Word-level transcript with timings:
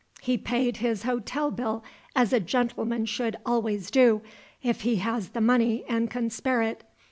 He 0.19 0.35
paid 0.35 0.77
his 0.77 1.03
hotel 1.03 1.51
bill 1.51 1.83
as 2.15 2.33
a 2.33 2.39
gentleman 2.39 3.05
should 3.05 3.37
always 3.45 3.91
do, 3.91 4.23
if 4.63 4.81
he 4.81 4.95
has 4.95 5.29
the 5.29 5.41
money 5.41 5.83
and 5.87 6.09
can 6.09 6.31
spare 6.31 6.63
it. 6.63 6.83